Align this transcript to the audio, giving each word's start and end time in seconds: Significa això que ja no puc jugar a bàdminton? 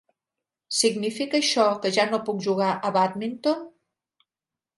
Significa 0.77 1.37
això 1.39 1.65
que 1.83 1.91
ja 1.99 2.07
no 2.15 2.21
puc 2.31 2.41
jugar 2.47 2.71
a 2.75 2.93
bàdminton? 2.97 3.63